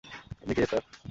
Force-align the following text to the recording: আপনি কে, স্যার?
আপনি 0.41 0.53
কে, 0.57 0.63
স্যার? 0.63 0.83